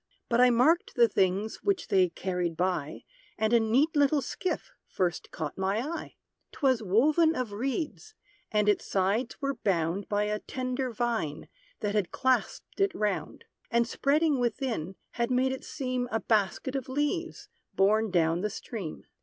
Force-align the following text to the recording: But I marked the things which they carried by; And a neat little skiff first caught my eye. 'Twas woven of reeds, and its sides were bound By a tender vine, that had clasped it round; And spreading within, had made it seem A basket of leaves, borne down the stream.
But 0.29 0.41
I 0.41 0.49
marked 0.49 0.95
the 0.95 1.07
things 1.07 1.57
which 1.57 1.89
they 1.89 2.09
carried 2.09 2.57
by; 2.57 3.03
And 3.37 3.53
a 3.53 3.59
neat 3.59 3.95
little 3.95 4.23
skiff 4.23 4.71
first 4.87 5.29
caught 5.29 5.59
my 5.59 5.77
eye. 5.77 6.15
'Twas 6.51 6.81
woven 6.81 7.35
of 7.35 7.51
reeds, 7.53 8.15
and 8.51 8.67
its 8.67 8.83
sides 8.83 9.39
were 9.41 9.53
bound 9.53 10.09
By 10.09 10.23
a 10.23 10.39
tender 10.39 10.89
vine, 10.91 11.47
that 11.81 11.93
had 11.93 12.09
clasped 12.09 12.81
it 12.81 12.95
round; 12.95 13.45
And 13.69 13.87
spreading 13.87 14.39
within, 14.39 14.95
had 15.11 15.29
made 15.29 15.51
it 15.51 15.63
seem 15.63 16.09
A 16.11 16.19
basket 16.19 16.75
of 16.75 16.89
leaves, 16.89 17.47
borne 17.75 18.09
down 18.09 18.41
the 18.41 18.49
stream. 18.49 19.05